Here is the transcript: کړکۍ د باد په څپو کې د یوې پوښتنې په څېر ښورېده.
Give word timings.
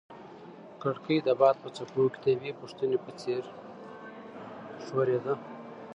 کړکۍ 0.81 1.17
د 1.23 1.29
باد 1.41 1.55
په 1.63 1.69
څپو 1.75 2.03
کې 2.13 2.19
د 2.23 2.27
یوې 2.35 2.51
پوښتنې 2.59 2.97
په 3.05 3.11
څېر 3.21 3.43
ښورېده. 4.83 5.33